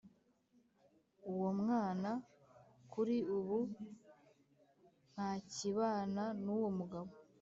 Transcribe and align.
uwo 1.31 1.49
mwana 1.61 2.09
kuri 2.93 3.15
ubu 3.37 3.57
ntakibana 5.11 6.23
n’uwo 6.43 6.69
mugabo 6.77 7.11